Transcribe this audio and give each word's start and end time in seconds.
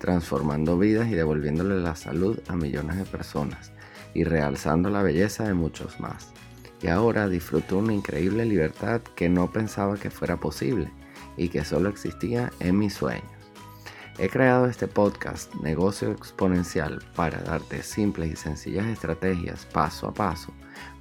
transformando 0.00 0.78
vidas 0.78 1.08
y 1.08 1.14
devolviéndole 1.14 1.76
la 1.80 1.94
salud 1.94 2.40
a 2.48 2.56
millones 2.56 2.96
de 2.96 3.04
personas 3.04 3.70
y 4.14 4.24
realzando 4.24 4.90
la 4.90 5.02
belleza 5.02 5.44
de 5.44 5.54
muchos 5.54 6.00
más. 6.00 6.32
Y 6.82 6.88
ahora 6.88 7.28
disfruto 7.28 7.78
una 7.78 7.92
increíble 7.92 8.44
libertad 8.46 9.02
que 9.14 9.28
no 9.28 9.52
pensaba 9.52 9.96
que 9.96 10.10
fuera 10.10 10.38
posible 10.38 10.90
y 11.36 11.50
que 11.50 11.64
solo 11.64 11.90
existía 11.90 12.50
en 12.58 12.78
mis 12.78 12.94
sueños. 12.94 13.30
He 14.18 14.28
creado 14.28 14.66
este 14.66 14.88
podcast 14.88 15.54
Negocio 15.56 16.10
Exponencial 16.10 17.02
para 17.14 17.38
darte 17.42 17.82
simples 17.82 18.32
y 18.32 18.36
sencillas 18.36 18.86
estrategias 18.86 19.66
paso 19.66 20.08
a 20.08 20.14
paso 20.14 20.52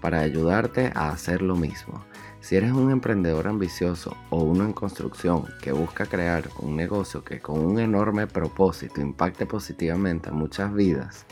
para 0.01 0.19
ayudarte 0.19 0.91
a 0.93 1.09
hacer 1.09 1.41
lo 1.41 1.55
mismo 1.55 2.05
si 2.41 2.55
eres 2.55 2.71
un 2.71 2.91
emprendedor 2.91 3.47
ambicioso 3.47 4.15
o 4.29 4.43
uno 4.43 4.63
en 4.63 4.73
construcción 4.73 5.45
que 5.61 5.71
busca 5.71 6.05
crear 6.05 6.49
un 6.59 6.75
negocio 6.75 7.23
que 7.23 7.39
con 7.39 7.59
un 7.59 7.79
enorme 7.79 8.27
propósito 8.27 9.01
impacte 9.01 9.45
positivamente 9.45 10.29
a 10.29 10.33
muchas 10.33 10.73
vidas 10.73 11.25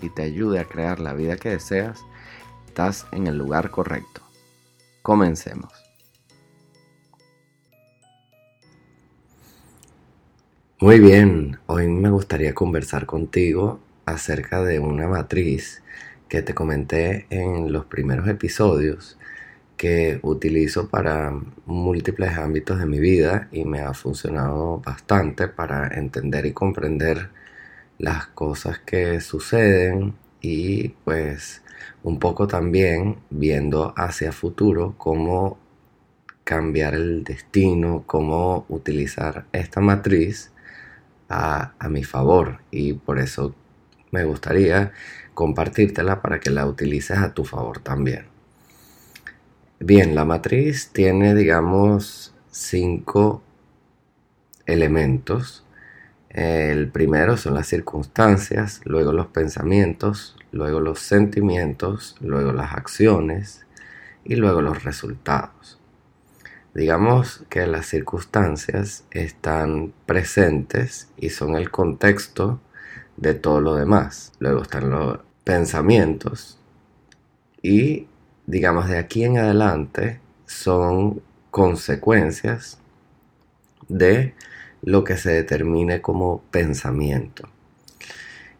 y 0.00 0.08
te 0.08 0.22
ayude 0.22 0.58
a 0.58 0.64
crear 0.64 1.00
la 1.00 1.12
vida 1.12 1.36
que 1.36 1.50
deseas, 1.50 2.04
estás 2.66 3.06
en 3.12 3.26
el 3.26 3.36
lugar 3.36 3.70
correcto. 3.70 4.22
Comencemos. 5.02 5.72
Muy 10.80 10.98
bien, 10.98 11.58
hoy 11.66 11.88
me 11.88 12.10
gustaría 12.10 12.54
conversar 12.54 13.06
contigo 13.06 13.80
acerca 14.06 14.62
de 14.62 14.80
una 14.80 15.06
matriz 15.06 15.82
que 16.28 16.42
te 16.42 16.54
comenté 16.54 17.26
en 17.30 17.72
los 17.72 17.86
primeros 17.86 18.26
episodios 18.28 19.18
que 19.84 20.18
utilizo 20.22 20.88
para 20.88 21.38
múltiples 21.66 22.38
ámbitos 22.38 22.78
de 22.78 22.86
mi 22.86 22.98
vida 23.00 23.48
y 23.52 23.66
me 23.66 23.80
ha 23.80 23.92
funcionado 23.92 24.78
bastante 24.78 25.46
para 25.46 25.88
entender 25.88 26.46
y 26.46 26.54
comprender 26.54 27.28
las 27.98 28.28
cosas 28.28 28.78
que 28.78 29.20
suceden 29.20 30.14
y 30.40 30.88
pues 31.04 31.62
un 32.02 32.18
poco 32.18 32.46
también 32.46 33.18
viendo 33.28 33.92
hacia 33.94 34.32
futuro 34.32 34.94
cómo 34.96 35.58
cambiar 36.44 36.94
el 36.94 37.22
destino, 37.22 38.04
cómo 38.06 38.64
utilizar 38.70 39.44
esta 39.52 39.82
matriz 39.82 40.50
a, 41.28 41.74
a 41.78 41.88
mi 41.90 42.04
favor 42.04 42.60
y 42.70 42.94
por 42.94 43.18
eso 43.18 43.54
me 44.12 44.24
gustaría 44.24 44.92
compartírtela 45.34 46.22
para 46.22 46.40
que 46.40 46.48
la 46.48 46.64
utilices 46.66 47.18
a 47.18 47.34
tu 47.34 47.44
favor 47.44 47.80
también. 47.80 48.33
Bien, 49.86 50.14
la 50.14 50.24
matriz 50.24 50.88
tiene, 50.94 51.34
digamos, 51.34 52.32
cinco 52.50 53.42
elementos. 54.64 55.62
El 56.30 56.88
primero 56.88 57.36
son 57.36 57.52
las 57.52 57.66
circunstancias, 57.66 58.80
luego 58.84 59.12
los 59.12 59.26
pensamientos, 59.26 60.38
luego 60.52 60.80
los 60.80 61.00
sentimientos, 61.00 62.16
luego 62.22 62.54
las 62.54 62.72
acciones 62.72 63.66
y 64.24 64.36
luego 64.36 64.62
los 64.62 64.84
resultados. 64.84 65.78
Digamos 66.72 67.44
que 67.50 67.66
las 67.66 67.84
circunstancias 67.84 69.04
están 69.10 69.92
presentes 70.06 71.10
y 71.18 71.28
son 71.28 71.56
el 71.56 71.70
contexto 71.70 72.58
de 73.18 73.34
todo 73.34 73.60
lo 73.60 73.74
demás. 73.74 74.32
Luego 74.38 74.62
están 74.62 74.88
los 74.88 75.18
pensamientos 75.44 76.58
y 77.60 78.08
digamos, 78.46 78.88
de 78.88 78.98
aquí 78.98 79.24
en 79.24 79.38
adelante 79.38 80.20
son 80.46 81.22
consecuencias 81.50 82.78
de 83.88 84.34
lo 84.82 85.04
que 85.04 85.16
se 85.16 85.30
determine 85.30 86.00
como 86.00 86.42
pensamiento. 86.50 87.48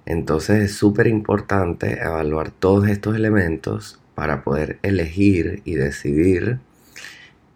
Entonces 0.07 0.63
es 0.63 0.75
súper 0.77 1.07
importante 1.07 2.01
evaluar 2.01 2.51
todos 2.51 2.89
estos 2.89 3.17
elementos 3.17 4.01
para 4.15 4.43
poder 4.43 4.79
elegir 4.83 5.63
y 5.65 5.75
decidir 5.75 6.59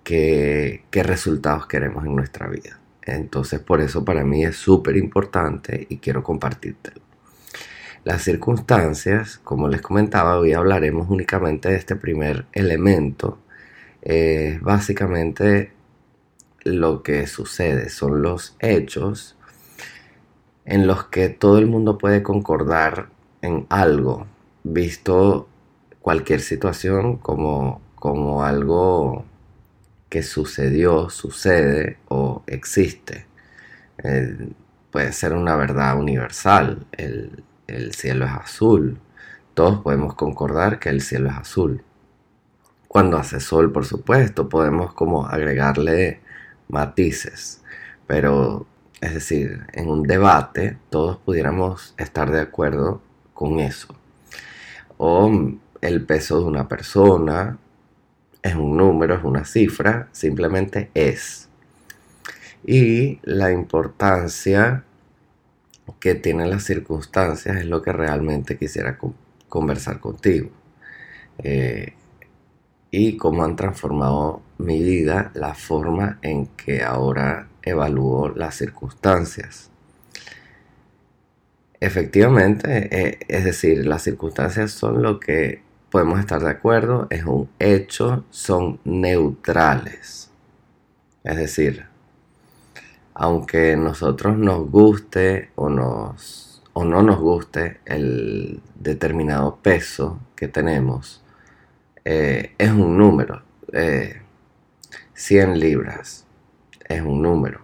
qué, 0.03 0.83
qué 0.91 1.03
resultados 1.03 1.66
queremos 1.66 2.05
en 2.06 2.16
nuestra 2.16 2.49
vida. 2.49 2.78
Entonces 3.03 3.60
por 3.60 3.81
eso 3.81 4.05
para 4.05 4.25
mí 4.25 4.45
es 4.45 4.56
súper 4.56 4.97
importante 4.97 5.87
y 5.89 5.99
quiero 5.99 6.22
compartírtelo. 6.22 7.07
Las 8.08 8.22
circunstancias, 8.22 9.38
como 9.44 9.69
les 9.69 9.82
comentaba, 9.82 10.38
hoy 10.38 10.54
hablaremos 10.54 11.10
únicamente 11.10 11.69
de 11.69 11.76
este 11.76 11.94
primer 11.94 12.46
elemento. 12.54 13.38
Es 14.00 14.62
básicamente 14.62 15.74
lo 16.64 17.02
que 17.02 17.26
sucede, 17.26 17.91
son 17.91 18.22
los 18.22 18.56
hechos 18.60 19.36
en 20.64 20.86
los 20.86 21.04
que 21.08 21.28
todo 21.28 21.58
el 21.58 21.66
mundo 21.66 21.98
puede 21.98 22.22
concordar 22.22 23.10
en 23.42 23.66
algo, 23.68 24.26
visto 24.64 25.47
cualquier 26.00 26.41
situación 26.41 27.18
como, 27.18 27.82
como 27.94 28.42
algo 28.42 29.26
que 30.08 30.22
sucedió, 30.22 31.10
sucede 31.10 31.98
o 32.08 32.42
existe. 32.47 33.26
Eh, 34.02 34.48
puede 34.91 35.12
ser 35.12 35.34
una 35.34 35.56
verdad 35.56 35.98
universal. 36.00 36.86
El, 36.92 37.44
el 37.68 37.94
cielo 37.94 38.24
es 38.24 38.32
azul. 38.32 38.98
Todos 39.54 39.80
podemos 39.80 40.14
concordar 40.14 40.78
que 40.78 40.88
el 40.88 41.00
cielo 41.00 41.30
es 41.30 41.36
azul. 41.36 41.84
Cuando 42.88 43.18
hace 43.18 43.38
sol, 43.38 43.70
por 43.70 43.84
supuesto, 43.84 44.48
podemos 44.48 44.94
como 44.94 45.26
agregarle 45.26 46.20
matices. 46.68 47.62
Pero, 48.06 48.66
es 49.00 49.14
decir, 49.14 49.66
en 49.72 49.88
un 49.88 50.02
debate 50.02 50.78
todos 50.90 51.18
pudiéramos 51.18 51.94
estar 51.98 52.30
de 52.30 52.40
acuerdo 52.40 53.02
con 53.34 53.60
eso. 53.60 53.94
O 54.96 55.30
el 55.80 56.04
peso 56.04 56.40
de 56.40 56.46
una 56.46 56.66
persona 56.66 57.58
es 58.42 58.54
un 58.54 58.76
número, 58.76 59.14
es 59.14 59.24
una 59.24 59.44
cifra, 59.44 60.08
simplemente 60.12 60.90
es. 60.94 61.48
Y 62.64 63.20
la 63.22 63.52
importancia 63.52 64.84
que 66.00 66.15
tienen 66.15 66.50
las 66.50 66.65
circunstancias 66.65 67.56
es 67.56 67.66
lo 67.66 67.82
que 67.82 67.93
realmente 67.93 68.59
quisiera 68.59 68.99
conversar 69.49 70.00
contigo. 70.00 70.50
Eh, 71.38 71.94
y 72.91 73.16
cómo 73.16 73.44
han 73.44 73.56
transformado 73.56 74.43
mi 74.59 74.82
vida, 74.82 75.31
la 75.34 75.54
forma 75.54 76.19
en 76.22 76.47
que 76.47 76.82
ahora 76.82 77.48
evalúo 77.62 78.31
las 78.31 78.56
circunstancias. 78.56 79.71
Efectivamente, 81.81 82.88
eh, 82.91 83.19
es 83.28 83.44
decir, 83.44 83.87
las 83.87 84.03
circunstancias 84.03 84.72
son 84.72 85.03
lo 85.03 85.21
que 85.21 85.62
podemos 85.91 86.19
estar 86.19 86.41
de 86.43 86.50
acuerdo, 86.50 87.06
es 87.10 87.25
un 87.25 87.48
hecho, 87.59 88.25
son 88.31 88.81
neutrales. 88.84 90.31
Es 91.25 91.37
decir, 91.37 91.87
aunque 93.18 93.76
nosotros 93.76 94.38
nos 94.38 94.70
guste 94.70 95.50
o, 95.56 95.68
no 95.68 96.14
nos 97.03 97.18
guste 97.18 97.80
el 97.84 98.60
determinado 98.76 99.56
peso 99.56 100.20
que 100.36 100.47
tenemos, 100.47 101.20
eh, 102.04 102.54
es 102.56 102.70
un 102.70 102.97
número. 102.97 103.42
100 103.72 105.50
eh, 105.50 105.56
libras 105.56 106.26
es 106.88 107.03
un 107.03 107.20
número. 107.20 107.60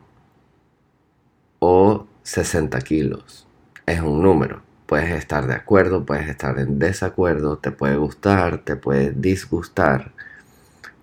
O 1.61 2.07
60 2.25 2.81
kilos 2.81 3.47
es 3.87 4.01
un 4.01 4.23
número. 4.23 4.61
Puedes 4.87 5.13
estar 5.13 5.47
de 5.47 5.55
acuerdo, 5.55 6.05
puedes 6.05 6.29
estar 6.29 6.59
en 6.59 6.81
desacuerdo, 6.81 7.59
te 7.59 7.71
puede 7.71 7.97
gustar, 7.97 8.59
te 8.59 8.75
puede 8.75 9.13
disgustar, 9.13 10.11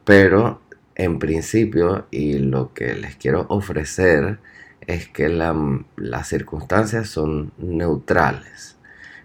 pero 0.04 0.61
en 0.96 1.20
principio 1.20 2.08
y 2.12 2.40
lo 2.40 2.74
que 2.74 2.96
les 2.96 3.16
quiero 3.16 3.46
ofrecer 3.50 4.40
es 4.88 5.08
que 5.10 5.30
las 5.30 6.28
circunstancias 6.28 7.10
son 7.10 7.54
neutrales. 7.58 8.78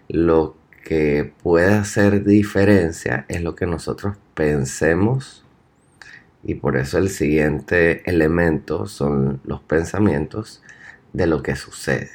Lo 0.07 0.55
que 0.85 1.33
puede 1.43 1.73
hacer 1.73 2.23
diferencia 2.23 3.25
es 3.27 3.41
lo 3.41 3.55
que 3.55 3.65
nosotros 3.65 4.17
pensemos 4.33 5.45
y 6.43 6.55
por 6.55 6.77
eso 6.77 6.97
el 6.97 7.09
siguiente 7.09 8.09
elemento 8.09 8.85
son 8.85 9.41
los 9.43 9.61
pensamientos 9.61 10.63
de 11.13 11.27
lo 11.27 11.43
que 11.43 11.55
sucede. 11.55 12.11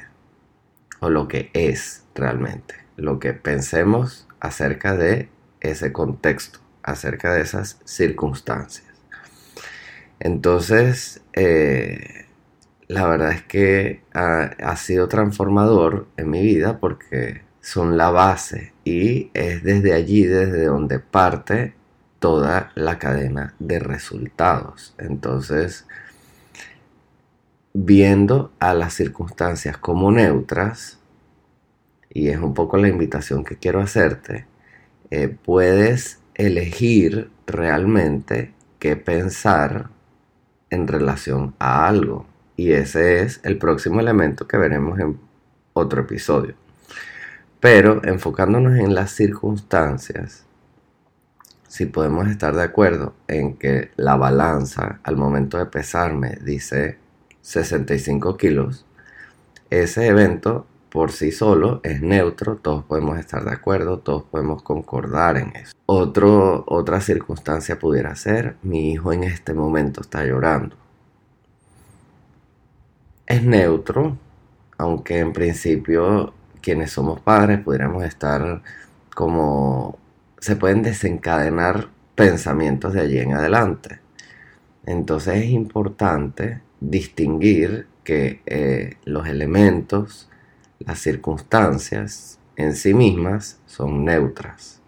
o 0.99 1.09
lo 1.09 1.27
que 1.27 1.49
es 1.53 2.03
realmente, 2.15 2.75
lo 2.95 3.19
que 3.19 3.33
pensemos 3.33 4.27
acerca 4.39 4.95
de 4.95 5.29
ese 5.59 5.91
contexto, 5.91 6.59
acerca 6.81 7.33
de 7.33 7.41
esas 7.41 7.79
circunstancias. 7.85 8.92
Entonces, 10.23 11.21
eh, 11.33 12.27
la 12.87 13.05
verdad 13.05 13.33
es 13.33 13.43
que 13.43 14.03
ha, 14.13 14.75
sido 14.77 15.09
transformador 15.09 16.07
en 16.15 16.29
mi 16.29 16.41
vida 16.41 16.79
porque 16.79 17.41
son 17.59 17.97
la 17.97 18.09
base 18.09 18.71
y 18.85 19.31
es 19.33 19.63
desde 19.63 19.91
allí, 19.91 20.23
desde 20.23 20.63
donde 20.63 20.99
parte 20.99 21.73
toda 22.19 22.71
la 22.75 22.99
cadena 22.99 23.53
de 23.59 23.79
resultados. 23.79 24.95
Entonces, 24.97 25.85
viendo 27.73 28.53
a 28.59 28.73
las 28.73 28.93
circunstancias 28.93 29.77
como 29.77 30.09
neutras, 30.09 30.99
y 32.09 32.29
es 32.29 32.37
un 32.37 32.53
poco 32.53 32.77
la 32.77 32.87
invitación 32.87 33.43
que 33.43 33.57
quiero 33.57 33.81
hacerte, 33.81 34.45
eh, 35.09 35.27
puedes 35.27 36.19
elegir 36.35 37.29
realmente 37.45 38.53
qué 38.79 38.95
pensar 38.95 39.89
en 40.73 40.87
relación 40.87 41.55
a 41.59 41.87
algo. 41.87 42.25
Y 42.55 42.71
ese 42.71 43.21
es 43.21 43.39
el 43.43 43.57
próximo 43.57 43.99
elemento 43.99 44.47
que 44.47 44.57
veremos 44.57 44.99
en 44.99 45.19
otro 45.73 46.01
episodio. 46.01 46.55
Pero 47.59 48.01
enfocándonos 48.03 48.77
en 48.77 48.93
las 48.93 49.11
circunstancias, 49.11 50.45
si 51.67 51.85
podemos 51.85 52.27
estar 52.27 52.55
de 52.55 52.63
acuerdo 52.63 53.15
en 53.27 53.55
que 53.55 53.91
la 53.95 54.15
balanza 54.15 54.99
al 55.03 55.15
momento 55.15 55.57
de 55.57 55.65
pesarme 55.65 56.37
dice 56.43 56.97
65 57.41 58.37
kilos, 58.37 58.85
ese 59.69 60.07
evento 60.07 60.67
por 60.93 61.11
sí 61.11 61.31
solo 61.31 61.81
es 61.83 62.03
neutro, 62.03 62.57
todos 62.57 62.83
podemos 62.83 63.17
estar 63.17 63.43
de 63.43 63.51
acuerdo, 63.51 63.97
todos 63.97 64.25
podemos 64.25 64.61
concordar 64.61 65.37
en 65.37 65.51
eso. 65.55 65.73
Otra 65.87 67.01
circunstancia 67.01 67.79
pudiera 67.79 68.15
ser, 68.15 68.57
mi 68.61 68.91
hijo 68.91 69.11
en 69.11 69.23
este 69.23 69.55
momento 69.55 70.01
está 70.01 70.23
llorando. 70.23 70.75
Es 73.25 73.43
neutro, 73.43 74.19
aunque 74.77 75.17
en 75.17 75.33
principio 75.33 76.35
quienes 76.61 76.91
somos 76.91 77.19
padres 77.21 77.59
pudiéramos 77.61 78.03
estar 78.03 78.61
como... 79.15 79.97
se 80.39 80.55
pueden 80.55 80.83
desencadenar 80.83 81.87
pensamientos 82.13 82.93
de 82.93 83.01
allí 83.01 83.17
en 83.17 83.33
adelante. 83.33 83.99
Entonces 84.85 85.37
es 85.37 85.49
importante 85.49 86.61
distinguir 86.79 87.87
que 88.03 88.43
eh, 88.45 88.97
los 89.05 89.27
elementos 89.27 90.29
las 90.85 90.99
circunstancias 90.99 92.39
en 92.55 92.75
sí 92.75 92.93
mismas 92.93 93.59
son 93.65 94.05
neutras 94.05 94.81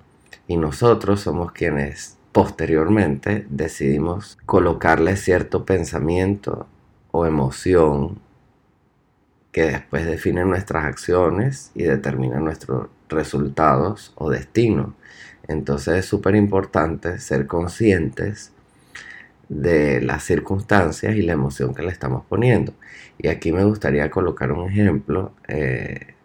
y 0.47 0.57
nosotros 0.57 1.21
somos 1.21 1.51
quienes 1.51 2.17
posteriormente 2.31 3.45
decidimos 3.49 4.37
colocarle 4.45 5.15
cierto 5.15 5.65
pensamiento 5.65 6.67
o 7.11 7.25
emoción 7.25 8.19
que 9.51 9.67
después 9.67 10.05
define 10.05 10.43
nuestras 10.43 10.83
acciones 10.83 11.71
y 11.73 11.83
determina 11.83 12.39
nuestros 12.39 12.89
resultados 13.07 14.11
o 14.15 14.29
destino. 14.29 14.95
Entonces 15.47 15.99
es 15.99 16.05
súper 16.05 16.35
importante 16.35 17.19
ser 17.19 17.47
conscientes 17.47 18.51
de 19.49 20.01
las 20.01 20.23
circunstancias 20.23 21.15
y 21.15 21.21
la 21.21 21.33
emoción 21.33 21.73
que 21.73 21.83
le 21.83 21.91
estamos 21.91 22.23
poniendo. 22.27 22.73
Y 23.17 23.27
aquí 23.27 23.51
me 23.51 23.63
gustaría 23.63 24.09
colocar 24.09 24.51
un 24.51 24.69
ejemplo, 24.69 25.33
eh, 25.47 26.15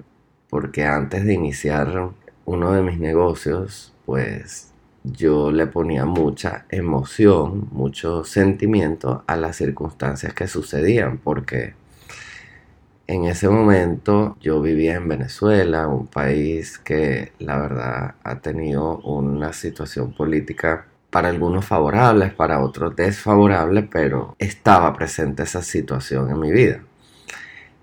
porque 0.48 0.84
antes 0.84 1.24
de 1.24 1.34
iniciar 1.34 2.10
uno 2.44 2.72
de 2.72 2.82
mis 2.82 2.98
negocios, 2.98 3.94
pues 4.04 4.72
yo 5.04 5.50
le 5.50 5.66
ponía 5.66 6.04
mucha 6.04 6.66
emoción, 6.68 7.68
mucho 7.72 8.24
sentimiento 8.24 9.24
a 9.26 9.36
las 9.36 9.56
circunstancias 9.56 10.34
que 10.34 10.48
sucedían, 10.48 11.18
porque 11.18 11.74
en 13.06 13.24
ese 13.24 13.48
momento 13.48 14.36
yo 14.40 14.60
vivía 14.60 14.94
en 14.94 15.08
Venezuela, 15.08 15.88
un 15.88 16.06
país 16.06 16.78
que 16.78 17.32
la 17.38 17.58
verdad 17.58 18.14
ha 18.22 18.40
tenido 18.40 18.98
una 18.98 19.52
situación 19.52 20.12
política 20.12 20.86
para 21.10 21.28
algunos 21.28 21.64
favorables, 21.64 22.32
para 22.32 22.62
otros 22.62 22.94
desfavorables, 22.96 23.86
pero 23.90 24.36
estaba 24.38 24.94
presente 24.94 25.42
esa 25.42 25.62
situación 25.62 26.30
en 26.30 26.40
mi 26.40 26.52
vida. 26.52 26.82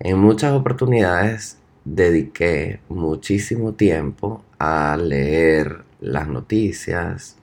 En 0.00 0.18
muchas 0.18 0.52
oportunidades 0.52 1.58
dediqué 1.84 2.80
muchísimo 2.88 3.74
tiempo 3.74 4.44
a 4.58 4.96
leer 4.96 5.82
las 6.00 6.28
noticias, 6.28 7.36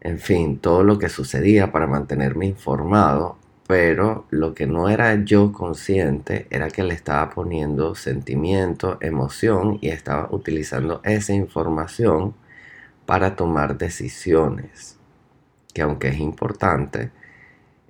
en 0.00 0.18
fin, 0.18 0.58
todo 0.58 0.82
lo 0.84 0.98
que 0.98 1.08
sucedía 1.08 1.72
para 1.72 1.86
mantenerme 1.86 2.46
informado, 2.46 3.38
pero 3.66 4.26
lo 4.30 4.54
que 4.54 4.66
no 4.66 4.88
era 4.88 5.24
yo 5.24 5.52
consciente 5.52 6.46
era 6.50 6.68
que 6.68 6.82
le 6.82 6.94
estaba 6.94 7.30
poniendo 7.30 7.94
sentimiento, 7.94 8.98
emoción 9.00 9.78
y 9.80 9.88
estaba 9.88 10.28
utilizando 10.30 11.00
esa 11.04 11.32
información 11.32 12.34
para 13.06 13.36
tomar 13.36 13.78
decisiones, 13.78 14.98
que 15.72 15.82
aunque 15.82 16.08
es 16.08 16.18
importante, 16.18 17.10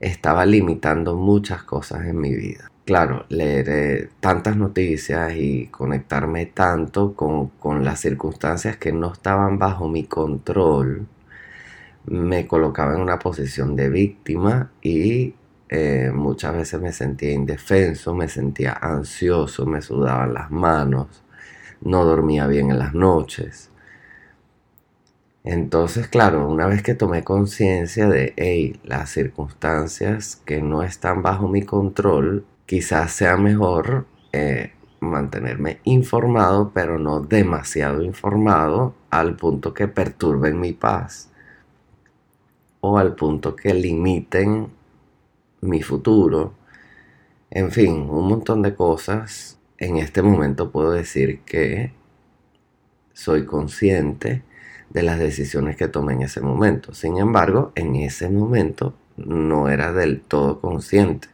estaba 0.01 0.45
limitando 0.47 1.17
muchas 1.17 1.63
cosas 1.63 2.07
en 2.07 2.19
mi 2.19 2.35
vida. 2.35 2.71
Claro, 2.85 3.25
leer 3.31 3.69
eh, 3.71 4.09
tantas 4.21 4.57
noticias 4.57 5.33
y 5.35 5.69
conectarme 5.69 6.47
tanto 6.47 7.15
con, 7.15 7.51
las 7.85 8.01
circunstancias 8.01 8.77
que 8.77 8.93
no 8.93 9.13
estaban 9.13 9.59
bajo 9.59 9.89
mi 9.89 10.05
control, 10.05 11.07
me 12.07 12.47
colocaba 12.47 12.95
en 12.95 13.01
una 13.01 13.19
posición 13.19 13.75
de 13.77 13.89
víctima 13.89 14.71
y 14.83 15.35
eh, 15.71 16.13
muchas 16.15 16.55
veces 16.55 16.81
me 16.81 16.93
sentía 16.93 17.33
indefenso, 17.33 18.15
me 18.15 18.29
sentía 18.29 18.73
ansioso, 18.75 19.65
me 19.65 19.81
sudaban 19.81 20.35
las 20.35 20.51
manos, 20.51 21.23
no 21.81 22.05
dormía 22.05 22.47
bien 22.47 22.71
en 22.71 22.79
las 22.79 22.93
noches. 22.93 23.71
Entonces, 25.45 26.09
claro, 26.09 26.49
una 26.49 26.67
vez 26.67 26.83
que 26.83 26.95
tomé 26.95 27.23
conciencia 27.23 28.09
de, 28.09 28.79
las 28.83 29.11
circunstancias 29.11 30.37
que 30.47 30.63
no 30.63 30.83
están 30.83 31.23
bajo 31.23 31.49
mi 31.49 31.63
control, 31.63 32.47
quizás 32.67 33.13
sea 33.13 33.37
mejor 33.37 34.07
eh, 34.33 34.73
mantenerme 35.01 35.81
informado, 35.85 36.73
pero 36.75 36.99
no 36.99 37.21
demasiado 37.21 38.03
informado 38.03 38.95
al 39.11 39.37
punto 39.37 39.75
que 39.75 39.87
perturben 39.87 40.59
mi 40.61 40.73
paz 40.73 41.31
o 42.81 42.99
al 42.99 43.15
punto 43.15 43.55
que 43.55 43.75
limiten 43.75 44.69
mi 45.61 45.83
futuro. 45.83 46.55
En 47.51 47.71
fin, 47.71 48.09
un 48.11 48.29
montón 48.29 48.63
de 48.63 48.75
cosas. 48.75 49.59
En 49.79 49.99
este 49.99 50.23
momento 50.23 50.71
puedo 50.71 50.93
decir 50.93 51.41
que 51.43 51.93
soy 53.13 53.45
consciente 53.45 54.43
de 54.91 55.03
las 55.03 55.19
decisiones 55.19 55.77
que 55.77 55.89
tomé 55.89 56.15
en 56.15 56.23
ese 56.23 56.41
momento. 56.41 56.95
Sin 56.95 57.19
embargo, 57.19 57.73
en 57.75 57.97
ese 57.97 58.29
momento 58.31 58.95
no 59.17 59.69
era 59.69 59.93
del 59.93 60.21
todo 60.21 60.61
consciente. 60.61 61.29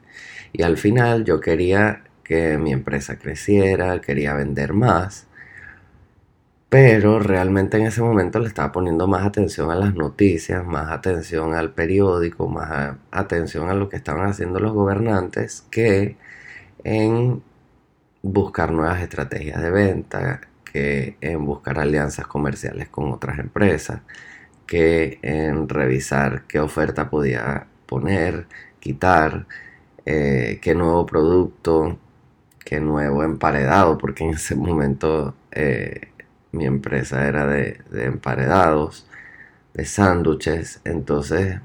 Y 0.53 0.63
al 0.63 0.77
final 0.77 1.25
yo 1.25 1.41
quería 1.41 2.05
que 2.25 2.59
mi 2.59 2.73
empresa 2.73 3.19
creciera, 3.19 4.01
quería 4.01 4.35
vender 4.35 4.73
más, 4.73 5.27
pero 6.69 7.19
realmente 7.19 7.77
en 7.79 7.87
ese 7.87 8.01
momento 8.01 8.39
le 8.39 8.47
estaba 8.47 8.71
poniendo 8.73 9.09
más 9.09 9.27
atención 9.27 9.71
a 9.71 9.75
las 9.75 9.95
noticias, 9.95 10.65
más 10.65 10.91
atención 10.93 11.55
al 11.55 11.73
periódico, 11.73 12.49
más 12.49 12.97
atención 13.11 13.69
a 13.69 13.75
lo 13.75 13.89
que 13.89 13.97
estaban 13.97 14.29
haciendo 14.31 14.61
los 14.61 14.73
gobernantes 14.73 15.65
que 15.71 16.17
en 16.85 17.43
buscar 18.23 18.73
nuevas 18.73 19.03
estrategias 19.03 19.61
de 19.63 19.71
venta, 19.71 20.41
que 20.73 21.17
en 21.21 21.45
buscar 21.47 21.79
alianzas 21.79 22.27
comerciales 22.27 22.89
con 22.89 23.13
otras 23.13 23.39
empresas, 23.39 24.01
que 24.67 25.19
en 25.23 25.69
revisar 25.69 26.45
qué 26.49 26.61
oferta 26.61 27.11
podía 27.11 27.67
poner, 27.87 28.47
quitar, 28.81 29.47
eh, 30.07 30.59
qué 30.63 30.75
nuevo 30.75 31.07
producto, 31.07 31.99
qué 32.65 32.81
nuevo 32.81 33.25
emparedado, 33.25 33.99
porque 33.99 34.25
en 34.25 34.31
ese 34.35 34.55
momento 34.57 35.35
eh, 35.53 36.09
mi 36.53 36.67
empresa 36.67 37.27
era 37.29 37.47
de, 37.47 37.81
de 37.91 38.05
emparedados, 38.07 39.07
de 39.75 39.85
sándwiches, 39.85 40.81
entonces 40.85 41.61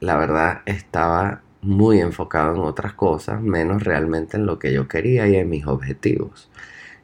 la 0.00 0.16
verdad 0.16 0.62
estaba 0.66 1.42
muy 1.62 2.00
enfocado 2.00 2.54
en 2.54 2.60
otras 2.62 2.92
cosas, 2.94 3.40
menos 3.40 3.82
realmente 3.82 4.36
en 4.36 4.46
lo 4.46 4.58
que 4.58 4.72
yo 4.72 4.86
quería 4.88 5.26
y 5.28 5.36
en 5.36 5.48
mis 5.48 5.66
objetivos. 5.66 6.50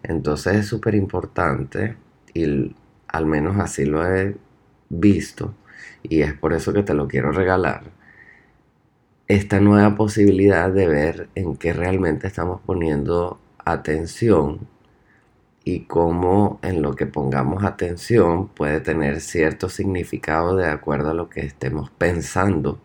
Entonces 0.03 0.57
es 0.57 0.67
súper 0.67 0.95
importante 0.95 1.97
y 2.35 2.75
al 3.09 3.27
menos 3.27 3.59
así 3.59 3.85
lo 3.85 4.07
he 4.07 4.37
visto 4.89 5.55
y 6.03 6.23
es 6.23 6.33
por 6.35 6.53
eso 6.53 6.73
que 6.73 6.83
te 6.83 6.95
lo 6.95 7.09
quiero 7.09 7.33
regalar. 7.33 7.83
Esta 9.29 9.61
nueva 9.61 9.95
posibilidad 9.95 10.71
de 10.71 10.89
ver 10.89 11.29
en 11.35 11.57
qué 11.57 11.73
realmente 11.73 12.27
estamos 12.27 12.61
poniendo 12.63 13.39
atención 13.65 14.67
y 15.63 15.81
cómo 15.85 16.59
en 16.63 16.83
lo 16.83 16.97
que 16.97 17.07
pongamos 17.07 17.65
atención 17.65 18.49
puede 18.49 18.81
tener 18.81 19.21
cierto 19.21 19.69
significado 19.69 20.57
de 20.57 20.67
acuerdo 20.67 21.11
a 21.11 21.15
lo 21.15 21.29
que 21.29 21.41
estemos 21.41 21.91
pensando. 21.91 22.81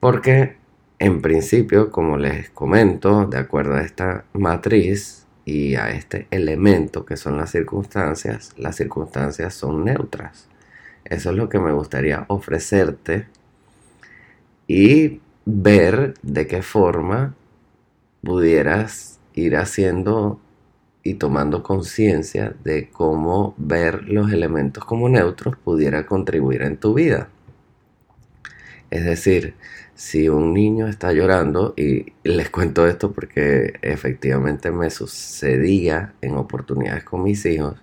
Porque 0.00 0.56
en 0.98 1.20
principio, 1.20 1.90
como 1.90 2.16
les 2.16 2.50
comento, 2.50 3.26
de 3.26 3.38
acuerdo 3.38 3.74
a 3.74 3.82
esta 3.82 4.24
matriz 4.32 5.23
y 5.44 5.74
a 5.74 5.90
este 5.90 6.26
elemento 6.30 7.04
que 7.04 7.16
son 7.16 7.36
las 7.36 7.50
circunstancias, 7.50 8.52
las 8.56 8.76
circunstancias 8.76 9.54
son 9.54 9.84
neutras. 9.84 10.48
Eso 11.04 11.30
es 11.30 11.36
lo 11.36 11.48
que 11.48 11.58
me 11.58 11.72
gustaría 11.72 12.24
ofrecerte 12.28 13.26
y 14.66 15.20
ver 15.44 16.14
de 16.22 16.46
qué 16.46 16.62
forma 16.62 17.34
pudieras 18.22 19.18
ir 19.34 19.56
haciendo 19.56 20.40
y 21.02 21.14
tomando 21.14 21.62
conciencia 21.62 22.54
de 22.64 22.88
cómo 22.88 23.54
ver 23.58 24.04
los 24.04 24.32
elementos 24.32 24.84
como 24.86 25.10
neutros 25.10 25.56
pudiera 25.58 26.06
contribuir 26.06 26.62
en 26.62 26.78
tu 26.78 26.94
vida. 26.94 27.28
Es 28.90 29.04
decir, 29.04 29.54
si 29.94 30.28
un 30.28 30.52
niño 30.54 30.88
está 30.88 31.12
llorando, 31.12 31.74
y 31.76 32.06
les 32.24 32.50
cuento 32.50 32.86
esto 32.86 33.12
porque 33.12 33.74
efectivamente 33.82 34.70
me 34.70 34.90
sucedía 34.90 36.14
en 36.20 36.36
oportunidades 36.36 37.04
con 37.04 37.22
mis 37.22 37.46
hijos, 37.46 37.76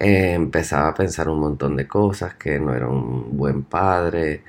eh, 0.00 0.32
empezaba 0.34 0.88
a 0.88 0.94
pensar 0.94 1.28
un 1.28 1.40
montón 1.40 1.76
de 1.76 1.86
cosas, 1.86 2.34
que 2.34 2.58
no 2.58 2.74
era 2.74 2.88
un 2.88 3.36
buen 3.36 3.62
padre, 3.64 4.42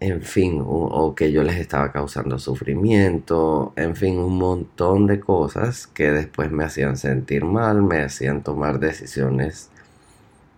en 0.00 0.22
fin, 0.22 0.60
o, 0.64 1.14
que 1.14 1.32
yo 1.32 1.42
les 1.42 1.56
estaba 1.56 1.92
causando 1.92 2.38
sufrimiento, 2.38 3.72
en 3.76 3.96
fin, 3.96 4.18
un 4.18 4.36
montón 4.38 5.06
de 5.06 5.20
cosas 5.20 5.86
que 5.86 6.10
después 6.12 6.50
me 6.50 6.64
hacían 6.64 6.96
sentir 6.96 7.44
mal, 7.44 7.82
me 7.82 8.02
hacían 8.02 8.42
tomar 8.42 8.80
decisiones 8.80 9.70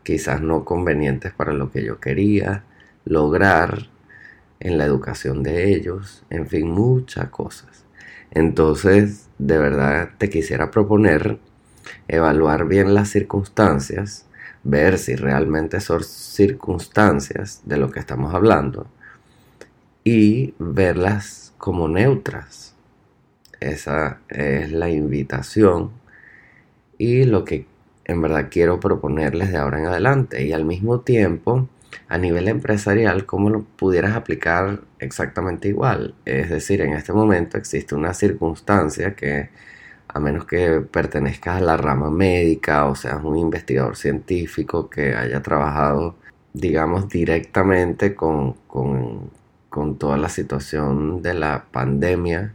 quizás 0.02 0.40
no 0.40 0.64
convenientes 0.64 1.32
para 1.32 1.52
lo 1.52 1.70
que 1.70 1.84
yo 1.84 2.00
quería 2.00 2.64
lograr 3.04 3.88
en 4.60 4.78
la 4.78 4.84
educación 4.84 5.42
de 5.42 5.74
ellos, 5.74 6.24
en 6.30 6.46
fin, 6.46 6.70
muchas 6.70 7.28
cosas. 7.30 7.84
Entonces, 8.30 9.28
de 9.38 9.58
verdad 9.58 10.10
te 10.18 10.30
quisiera 10.30 10.70
proponer 10.70 11.38
evaluar 12.08 12.66
bien 12.66 12.94
las 12.94 13.08
circunstancias, 13.08 14.26
ver 14.64 14.98
si 14.98 15.14
realmente 15.14 15.80
son 15.80 16.02
circunstancias 16.02 17.62
de 17.64 17.76
lo 17.76 17.90
que 17.90 18.00
estamos 18.00 18.34
hablando 18.34 18.86
y 20.04 20.54
verlas 20.58 21.52
como 21.58 21.88
neutras. 21.88 22.74
Esa 23.60 24.20
es 24.28 24.70
la 24.72 24.90
invitación 24.90 25.90
y 26.98 27.24
lo 27.24 27.44
que 27.44 27.66
en 28.04 28.22
verdad 28.22 28.48
quiero 28.50 28.78
proponerles 28.78 29.50
de 29.50 29.58
ahora 29.58 29.80
en 29.80 29.86
adelante. 29.86 30.44
Y 30.46 30.52
al 30.52 30.64
mismo 30.64 31.00
tiempo, 31.00 31.68
a 32.08 32.18
nivel 32.18 32.48
empresarial, 32.48 33.26
¿cómo 33.26 33.50
lo 33.50 33.62
pudieras 33.64 34.14
aplicar 34.16 34.80
exactamente 34.98 35.68
igual? 35.68 36.14
Es 36.24 36.50
decir, 36.50 36.80
en 36.80 36.94
este 36.94 37.12
momento 37.12 37.58
existe 37.58 37.94
una 37.94 38.14
circunstancia 38.14 39.14
que, 39.14 39.50
a 40.08 40.20
menos 40.20 40.46
que 40.46 40.80
pertenezcas 40.80 41.56
a 41.58 41.60
la 41.60 41.76
rama 41.76 42.10
médica 42.10 42.86
o 42.86 42.94
seas 42.94 43.22
un 43.24 43.36
investigador 43.38 43.96
científico 43.96 44.88
que 44.90 45.14
haya 45.14 45.42
trabajado, 45.42 46.16
digamos, 46.52 47.08
directamente 47.08 48.14
con, 48.14 48.54
con 48.66 49.30
con 49.76 49.98
toda 49.98 50.16
la 50.16 50.30
situación 50.30 51.20
de 51.20 51.34
la 51.34 51.66
pandemia, 51.70 52.54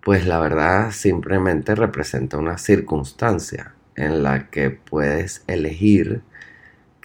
pues 0.00 0.26
la 0.26 0.40
verdad 0.40 0.92
simplemente 0.92 1.74
representa 1.74 2.38
una 2.38 2.56
circunstancia 2.56 3.74
en 3.94 4.22
la 4.22 4.48
que 4.48 4.70
puedes 4.70 5.44
elegir 5.46 6.22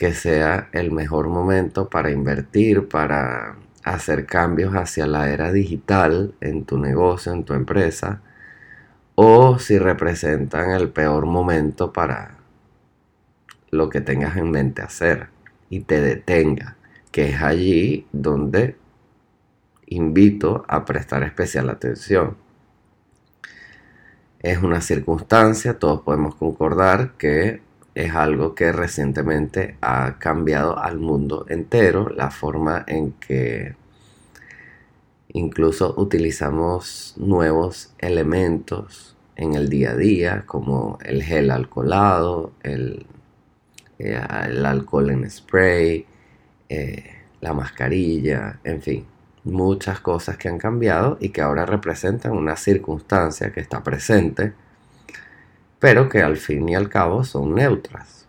que 0.03 0.13
sea 0.13 0.67
el 0.74 0.91
mejor 0.91 1.29
momento 1.29 1.89
para 1.89 2.12
invertir, 2.12 2.89
para 2.89 3.55
hacer 3.86 4.25
cambios 4.25 4.75
hacia 4.75 5.07
la 5.07 5.29
era 5.29 5.53
digital 5.53 6.36
en 6.41 6.65
tu 6.65 6.77
negocio, 6.77 7.31
en 7.31 7.45
tu 7.45 7.53
empresa, 7.53 8.19
o 9.15 9.60
si 9.60 9.79
representan 9.79 10.72
el 10.72 10.89
peor 10.89 11.25
momento 11.25 11.93
para 11.93 12.36
lo 13.72 13.88
que 13.88 14.01
tengas 14.01 14.36
en 14.36 14.51
mente 14.51 14.81
hacer 14.81 15.29
y 15.69 15.79
te 15.79 16.01
detenga 16.01 16.75
que 17.10 17.29
es 17.29 17.41
allí 17.41 18.05
donde 18.12 18.75
invito 19.86 20.65
a 20.67 20.83
prestar 20.83 21.24
especial 21.24 21.69
atención. 21.69 22.36
Es 24.39 24.62
una 24.62 24.81
circunstancia, 24.81 25.79
todos 25.79 26.01
podemos 26.01 26.36
concordar 26.36 27.13
que 27.13 27.62
es 27.95 28.13
algo 28.13 28.55
que 28.55 28.71
recientemente 28.71 29.77
ha 29.81 30.17
cambiado 30.19 30.79
al 30.79 31.00
mundo 31.00 31.45
entero, 31.50 32.09
la 32.09 32.31
forma 32.31 32.83
en 32.88 33.13
que 33.13 33.75
incluso 35.29 35.93
utilizamos 35.97 37.13
nuevos 37.17 37.93
elementos 38.00 39.15
en 39.35 39.55
el 39.55 39.69
día 39.69 39.91
a 39.91 39.95
día, 39.95 40.43
como 40.45 40.97
el 41.03 41.23
gel 41.23 41.51
alcoholado, 41.51 42.51
el, 42.63 43.05
eh, 44.00 44.19
el 44.45 44.65
alcohol 44.65 45.09
en 45.12 45.29
spray, 45.29 46.05
eh, 46.69 47.03
la 47.41 47.53
mascarilla, 47.53 48.59
en 48.63 48.81
fin, 48.81 49.05
muchas 49.43 50.00
cosas 50.00 50.38
que 50.38 50.50
han 50.50 50.57
cambiado 50.57 51.17
y 51.19 51.29
que 51.29 51.41
ahora 51.41 51.65
representan 51.65 52.33
una 52.33 52.55
circunstancia 52.55 53.51
que 53.51 53.59
está 53.59 53.83
presente, 53.83 54.53
pero 55.84 56.08
que 56.08 56.22
al 56.22 56.38
fin 56.38 56.70
y 56.70 56.75
al 56.75 56.88
cabo 56.88 57.25
son 57.25 57.56
neutras. 57.56 58.25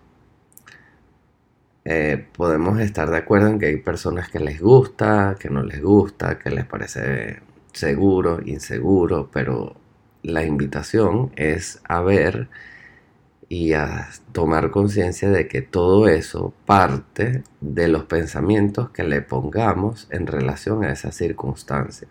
Eh, 1.85 2.27
podemos 2.37 2.81
estar 2.81 3.09
de 3.09 3.19
acuerdo 3.19 3.47
en 3.47 3.61
que 3.61 3.67
hay 3.67 3.77
personas 3.77 4.29
que 4.29 4.41
les 4.41 4.61
gusta, 4.61 5.37
que 5.39 5.51
no 5.51 5.63
les 5.63 5.81
gusta, 5.81 6.37
que 6.37 6.51
les 6.51 6.65
parece 6.65 7.43
seguro, 7.73 8.41
inseguro, 8.45 9.31
pero 9.33 9.77
la 10.25 10.43
invitación 10.43 11.31
es 11.37 11.81
a 11.85 12.01
ver 12.01 12.49
y 13.49 13.75
a 13.75 14.09
tomar 14.33 14.73
conciencia 14.73 15.31
de 15.31 15.47
que 15.47 15.63
todo 15.63 16.09
eso 16.09 16.53
parte 16.67 17.45
de 17.61 17.87
los 17.87 18.03
pensamientos 18.07 18.91
que 18.91 19.05
le 19.05 19.23
pongamos 19.23 20.09
en 20.11 20.27
relación 20.27 20.83
a 20.83 20.91
esa 20.91 21.13
circunstancia. 21.13 22.09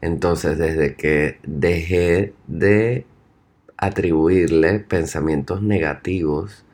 Entonces, 0.00 0.58
desde 0.58 0.96
que 0.96 1.38
dejé 1.44 2.34
de 2.48 3.06
atribuirle 3.76 4.80
pensamientos 4.80 5.62
negativos 5.62 6.64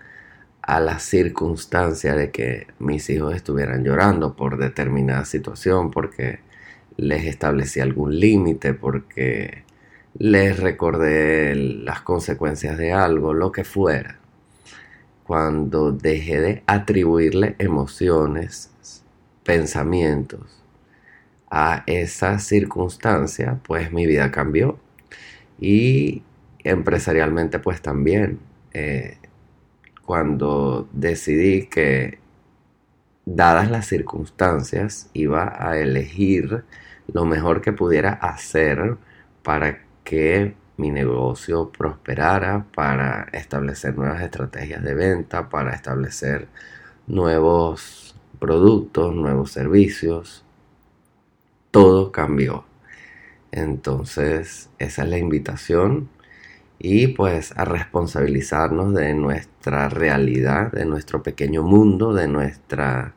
a 0.62 0.80
la 0.80 0.98
circunstancia 1.00 2.14
de 2.14 2.30
que 2.30 2.68
mis 2.78 3.10
hijos 3.10 3.34
estuvieran 3.34 3.84
llorando 3.84 4.36
por 4.36 4.58
determinada 4.58 5.24
situación, 5.24 5.90
porque 5.90 6.38
les 6.96 7.24
establecí 7.24 7.80
algún 7.80 8.18
límite, 8.18 8.74
porque 8.74 9.64
les 10.18 10.60
recordé 10.60 11.54
las 11.56 12.02
consecuencias 12.02 12.78
de 12.78 12.92
algo, 12.92 13.34
lo 13.34 13.50
que 13.50 13.64
fuera. 13.64 14.18
Cuando 15.24 15.92
dejé 15.92 16.40
de 16.40 16.62
atribuirle 16.66 17.56
emociones, 17.58 18.70
pensamientos 19.42 20.62
a 21.50 21.82
esa 21.86 22.38
circunstancia, 22.38 23.58
pues 23.64 23.92
mi 23.92 24.06
vida 24.06 24.30
cambió. 24.30 24.78
Y 25.60 26.22
empresarialmente 26.64 27.58
pues 27.58 27.82
también. 27.82 28.40
Eh, 28.72 29.18
cuando 30.04 30.88
decidí 30.92 31.66
que 31.66 32.18
dadas 33.24 33.70
las 33.70 33.86
circunstancias 33.86 35.10
iba 35.12 35.54
a 35.58 35.78
elegir 35.78 36.64
lo 37.12 37.24
mejor 37.24 37.60
que 37.60 37.72
pudiera 37.72 38.12
hacer 38.12 38.96
para 39.42 39.80
que 40.04 40.54
mi 40.76 40.90
negocio 40.90 41.70
prosperara, 41.70 42.66
para 42.74 43.28
establecer 43.32 43.96
nuevas 43.96 44.22
estrategias 44.22 44.82
de 44.82 44.94
venta, 44.94 45.48
para 45.48 45.74
establecer 45.74 46.48
nuevos 47.06 48.14
productos, 48.38 49.14
nuevos 49.14 49.52
servicios. 49.52 50.44
Todo 51.70 52.10
cambió. 52.10 52.64
Entonces, 53.52 54.70
esa 54.78 55.02
es 55.04 55.08
la 55.08 55.18
invitación 55.18 56.08
y 56.84 57.06
pues 57.06 57.56
a 57.56 57.64
responsabilizarnos 57.64 58.92
de 58.92 59.14
nuestra 59.14 59.88
realidad, 59.88 60.72
de 60.72 60.84
nuestro 60.84 61.22
pequeño 61.22 61.62
mundo, 61.62 62.12
de 62.12 62.26
nuestra 62.26 63.14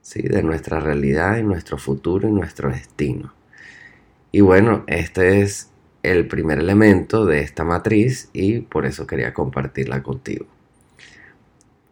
sí, 0.00 0.22
de 0.22 0.42
nuestra 0.42 0.80
realidad 0.80 1.36
y 1.36 1.42
nuestro 1.42 1.76
futuro 1.76 2.26
y 2.26 2.32
nuestro 2.32 2.70
destino. 2.70 3.34
Y 4.32 4.40
bueno, 4.40 4.84
este 4.86 5.42
es 5.42 5.70
el 6.02 6.28
primer 6.28 6.58
elemento 6.60 7.26
de 7.26 7.40
esta 7.40 7.62
matriz 7.62 8.30
y 8.32 8.60
por 8.60 8.86
eso 8.86 9.06
quería 9.06 9.34
compartirla 9.34 10.02
contigo. 10.02 10.46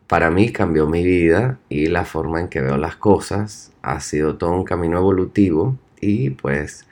Para 0.07 0.31
mí 0.31 0.51
cambió 0.51 0.87
mi 0.87 1.05
vida 1.05 1.59
y 1.69 1.89
la 1.89 2.07
forma 2.07 2.41
en 2.41 2.49
que 2.49 2.63
veo 2.63 2.79
las 2.79 2.97
cosas. 2.97 3.71
Ha 3.83 4.01
sido 4.01 4.37
todo 4.37 4.53
un 4.53 4.65
camino 4.65 4.97
evolutivo 4.97 5.77
y 6.01 6.31
pues 6.31 6.87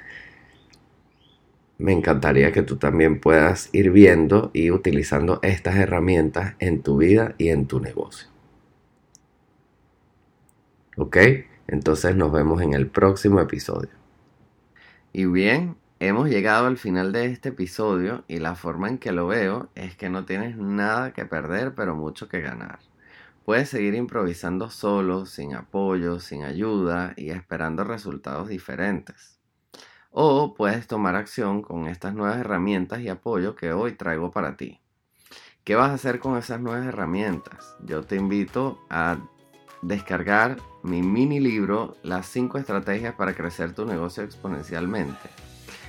me 1.82 1.92
encantaría 1.92 2.52
que 2.52 2.62
tú 2.62 2.76
también 2.76 3.20
puedas 3.20 3.68
ir 3.72 3.90
viendo 3.90 4.50
y 4.54 4.70
utilizando 4.70 5.40
estas 5.42 5.76
herramientas 5.76 6.54
en 6.60 6.82
tu 6.82 6.96
vida 6.96 7.34
y 7.38 7.48
en 7.48 7.66
tu 7.66 7.80
negocio. 7.80 8.28
¿Ok? 10.96 11.16
Entonces 11.66 12.14
nos 12.14 12.32
vemos 12.32 12.62
en 12.62 12.74
el 12.74 12.86
próximo 12.86 13.40
episodio. 13.40 13.90
Y 15.12 15.26
bien, 15.26 15.76
hemos 16.00 16.28
llegado 16.28 16.66
al 16.66 16.78
final 16.78 17.12
de 17.12 17.26
este 17.26 17.50
episodio 17.50 18.24
y 18.28 18.38
la 18.38 18.54
forma 18.54 18.88
en 18.88 18.98
que 18.98 19.12
lo 19.12 19.26
veo 19.26 19.68
es 19.74 19.96
que 19.96 20.08
no 20.08 20.24
tienes 20.24 20.56
nada 20.56 21.12
que 21.12 21.24
perder 21.24 21.74
pero 21.74 21.96
mucho 21.96 22.28
que 22.28 22.40
ganar. 22.40 22.78
Puedes 23.44 23.68
seguir 23.68 23.94
improvisando 23.94 24.70
solo, 24.70 25.26
sin 25.26 25.54
apoyo, 25.56 26.20
sin 26.20 26.44
ayuda 26.44 27.12
y 27.16 27.30
esperando 27.30 27.82
resultados 27.82 28.48
diferentes. 28.48 29.41
O 30.14 30.52
puedes 30.52 30.86
tomar 30.86 31.16
acción 31.16 31.62
con 31.62 31.86
estas 31.86 32.14
nuevas 32.14 32.36
herramientas 32.36 33.00
y 33.00 33.08
apoyo 33.08 33.56
que 33.56 33.72
hoy 33.72 33.92
traigo 33.92 34.30
para 34.30 34.58
ti. 34.58 34.78
¿Qué 35.64 35.74
vas 35.74 35.90
a 35.90 35.94
hacer 35.94 36.18
con 36.18 36.36
esas 36.36 36.60
nuevas 36.60 36.86
herramientas? 36.86 37.74
Yo 37.82 38.02
te 38.02 38.16
invito 38.16 38.78
a 38.90 39.16
descargar 39.80 40.58
mi 40.82 41.00
mini 41.00 41.40
libro 41.40 41.96
Las 42.02 42.26
5 42.26 42.58
estrategias 42.58 43.14
para 43.14 43.32
crecer 43.32 43.72
tu 43.72 43.86
negocio 43.86 44.22
exponencialmente. 44.22 45.30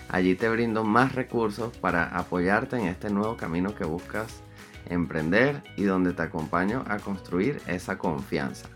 Allí 0.08 0.36
te 0.36 0.48
brindo 0.48 0.86
más 0.86 1.16
recursos 1.16 1.76
para 1.78 2.06
apoyarte 2.06 2.78
en 2.78 2.88
este 2.88 3.10
nuevo 3.10 3.36
camino 3.36 3.76
que 3.76 3.84
buscas 3.84 4.42
emprender 4.88 5.62
y 5.76 5.84
donde 5.84 6.14
te 6.14 6.22
acompaño 6.22 6.86
a 6.88 7.00
construir 7.00 7.62
esa 7.68 7.98
confianza. 7.98 8.70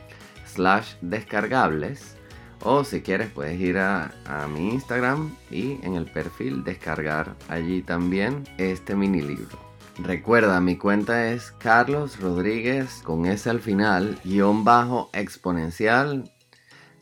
descargables 1.02 2.16
o 2.62 2.84
si 2.84 3.02
quieres 3.02 3.30
puedes 3.30 3.60
ir 3.60 3.78
a, 3.78 4.12
a, 4.26 4.48
mi 4.48 4.74
Instagram 4.74 5.36
y 5.52 5.80
en 5.84 5.96
el 5.96 6.06
perfil 6.06 6.64
descargar 6.64 7.36
allí 7.48 7.82
también 7.82 8.44
este 8.58 8.96
mini 8.96 9.22
libro. 9.22 9.60
Recuerda, 10.00 10.60
mi 10.60 10.78
cuenta 10.78 11.32
es 11.32 11.52
Carlos 11.52 12.20
Rodríguez 12.20 13.02
con 13.04 13.26
S 13.26 13.50
al 13.50 13.62
final, 13.62 14.20
guion 14.24 14.64
bajo 14.64 15.10
exponencial. 15.14 16.32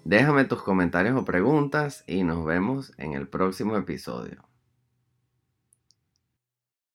Déjame 0.03 0.45
tus 0.45 0.61
comentarios 0.61 1.17
o 1.17 1.25
preguntas 1.25 2.03
y 2.07 2.23
nos 2.23 2.45
vemos 2.45 2.93
en 2.97 3.13
el 3.13 3.27
próximo 3.27 3.77
episodio. 3.77 4.52